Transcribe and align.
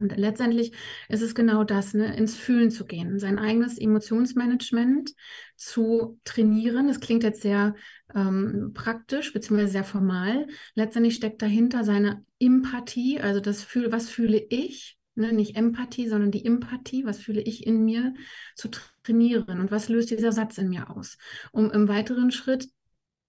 letztendlich 0.00 0.72
ist 1.08 1.22
es 1.22 1.34
genau 1.34 1.64
das, 1.64 1.94
ne, 1.94 2.16
ins 2.16 2.36
Fühlen 2.36 2.70
zu 2.70 2.86
gehen, 2.86 3.18
sein 3.18 3.38
eigenes 3.38 3.78
Emotionsmanagement 3.78 5.12
zu 5.56 6.18
trainieren. 6.24 6.88
Das 6.88 7.00
klingt 7.00 7.22
jetzt 7.22 7.42
sehr 7.42 7.74
ähm, 8.14 8.72
praktisch 8.74 9.32
beziehungsweise 9.32 9.72
sehr 9.72 9.84
formal. 9.84 10.46
Letztendlich 10.74 11.14
steckt 11.14 11.42
dahinter 11.42 11.84
seine 11.84 12.24
Empathie, 12.38 13.20
also 13.20 13.40
das 13.40 13.62
Fühl, 13.62 13.92
was 13.92 14.08
fühle 14.08 14.38
ich, 14.38 14.98
ne, 15.14 15.32
nicht 15.32 15.56
Empathie, 15.56 16.08
sondern 16.08 16.30
die 16.30 16.44
Empathie, 16.44 17.04
was 17.04 17.18
fühle 17.18 17.42
ich 17.42 17.66
in 17.66 17.84
mir, 17.84 18.14
zu 18.56 18.68
trainieren 19.02 19.60
und 19.60 19.70
was 19.70 19.88
löst 19.88 20.10
dieser 20.10 20.32
Satz 20.32 20.58
in 20.58 20.68
mir 20.68 20.90
aus, 20.90 21.18
um 21.52 21.70
im 21.70 21.88
weiteren 21.88 22.30
Schritt 22.30 22.68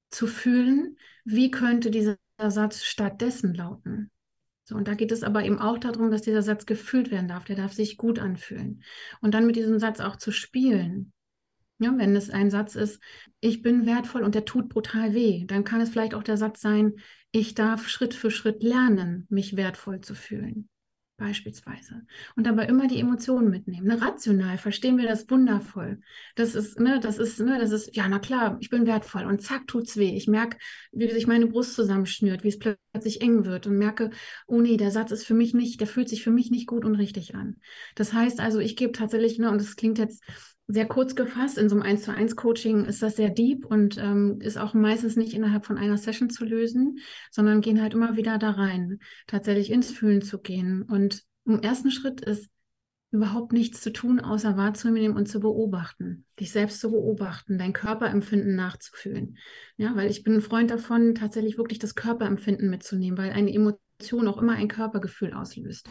zu 0.10 0.28
fühlen, 0.28 0.98
wie 1.24 1.52
könnte 1.52 1.92
dieser 1.92 2.18
Satz 2.50 2.84
stattdessen 2.84 3.54
lauten. 3.54 4.12
So, 4.72 4.78
und 4.78 4.88
da 4.88 4.94
geht 4.94 5.12
es 5.12 5.22
aber 5.22 5.44
eben 5.44 5.60
auch 5.60 5.78
darum, 5.78 6.12
dass 6.12 6.22
dieser 6.22 6.42
Satz 6.42 6.66
gefühlt 6.66 7.12
werden 7.12 7.28
darf. 7.28 7.44
Der 7.44 7.58
darf 7.58 7.74
sich 7.74 7.98
gut 7.98 8.20
anfühlen. 8.20 8.84
Und 9.20 9.34
dann 9.34 9.46
mit 9.46 9.58
diesem 9.58 9.80
Satz 9.80 10.00
auch 10.00 10.16
zu 10.16 10.32
spielen. 10.32 11.12
Ja, 11.80 11.94
wenn 11.98 12.16
es 12.16 12.30
ein 12.30 12.50
Satz 12.50 12.76
ist, 12.76 13.02
ich 13.42 13.62
bin 13.64 13.86
wertvoll 13.86 14.24
und 14.24 14.34
der 14.34 14.46
tut 14.46 14.70
brutal 14.70 15.14
weh, 15.14 15.44
dann 15.46 15.66
kann 15.66 15.82
es 15.82 15.90
vielleicht 15.90 16.14
auch 16.14 16.24
der 16.24 16.38
Satz 16.38 16.62
sein, 16.62 16.94
ich 17.34 17.54
darf 17.54 17.90
Schritt 17.90 18.14
für 18.14 18.32
Schritt 18.32 18.64
lernen, 18.64 19.28
mich 19.30 19.58
wertvoll 19.58 20.00
zu 20.00 20.16
fühlen 20.16 20.70
beispielsweise. 21.22 22.02
Und 22.36 22.48
dabei 22.48 22.66
immer 22.66 22.88
die 22.88 23.00
Emotionen 23.00 23.50
mitnehmen. 23.50 23.88
Ne? 23.88 24.02
Rational 24.02 24.58
verstehen 24.58 24.98
wir 24.98 25.08
das 25.08 25.30
wundervoll. 25.30 26.02
Das 26.36 26.56
ist, 26.56 26.80
ne, 26.80 27.00
das 27.00 27.20
ist, 27.20 27.40
ne, 27.40 27.60
das 27.60 27.72
ist, 27.72 27.96
ja, 27.96 28.08
na 28.10 28.20
klar, 28.20 28.58
ich 28.60 28.70
bin 28.70 28.88
wertvoll 28.88 29.26
und 29.26 29.42
zack, 29.42 29.68
tut's 29.68 29.98
weh. 29.98 30.16
Ich 30.16 30.28
merke, 30.28 30.58
wie 30.92 31.10
sich 31.12 31.28
meine 31.28 31.46
Brust 31.46 31.76
zusammenschnürt, 31.76 32.44
wie 32.44 32.50
es 32.50 32.60
plötzlich 32.60 33.22
eng 33.22 33.46
wird 33.46 33.68
und 33.68 33.78
merke, 33.78 34.10
oh 34.48 34.60
nee, 34.60 34.78
der 34.78 34.92
Satz 34.92 35.12
ist 35.12 35.26
für 35.26 35.36
mich 35.36 35.54
nicht, 35.54 35.80
der 35.80 35.88
fühlt 35.88 36.10
sich 36.10 36.24
für 36.24 36.32
mich 36.32 36.50
nicht 36.50 36.68
gut 36.68 36.84
und 36.84 36.96
richtig 36.96 37.36
an. 37.36 37.58
Das 37.96 38.14
heißt 38.14 38.40
also, 38.40 38.60
ich 38.60 38.76
gebe 38.76 38.92
tatsächlich, 38.92 39.38
ne, 39.38 39.52
und 39.52 39.62
das 39.62 39.76
klingt 39.76 40.00
jetzt 40.00 40.24
sehr 40.72 40.88
kurz 40.88 41.16
gefasst. 41.16 41.58
In 41.58 41.70
so 41.70 41.76
einem 41.76 41.84
1 41.84 42.04
zu 42.04 42.14
1 42.14 42.36
Coaching 42.36 42.86
ist 42.86 43.02
das 43.02 43.16
sehr 43.16 43.30
deep 43.30 43.66
und 43.66 43.98
ähm, 43.98 44.40
ist 44.42 44.58
auch 44.58 44.74
meistens 44.74 45.16
nicht 45.16 45.34
innerhalb 45.34 45.66
von 45.66 45.78
einer 45.78 45.98
Session 45.98 46.30
zu 46.30 46.46
lösen, 46.46 47.00
sondern 47.30 47.62
gehen 47.62 47.82
halt 47.82 47.94
immer 47.94 48.16
wieder 48.16 48.38
da 48.38 48.52
rein, 48.52 49.00
tatsächlich 49.28 49.72
ins 49.72 49.92
Fühlen 49.92 50.22
zu 50.22 50.40
gehen. 50.40 50.84
Und 50.84 51.24
im 51.46 51.60
ersten 51.60 51.92
Schritt 51.92 52.22
ist 52.22 52.50
überhaupt 53.12 53.52
nichts 53.52 53.82
zu 53.82 53.92
tun, 53.92 54.22
außer 54.22 54.56
wahrzunehmen 54.56 55.18
und 55.18 55.28
zu 55.28 55.42
beobachten, 55.42 56.26
dich 56.40 56.52
selbst 56.52 56.80
zu 56.80 56.92
beobachten, 56.92 57.58
dein 57.58 57.74
Körperempfinden 57.74 58.56
nachzufühlen. 58.56 59.38
Ja, 59.76 59.96
weil 59.96 60.10
ich 60.10 60.24
bin 60.24 60.36
ein 60.36 60.42
Freund 60.42 60.72
davon, 60.72 61.14
tatsächlich 61.16 61.58
wirklich 61.58 61.80
das 61.80 61.96
Körperempfinden 61.96 62.70
mitzunehmen, 62.70 63.18
weil 63.18 63.32
eine 63.32 63.54
Emotion 63.54 64.30
auch 64.30 64.42
immer 64.42 64.54
ein 64.54 64.70
Körpergefühl 64.70 65.34
auslöst. 65.34 65.90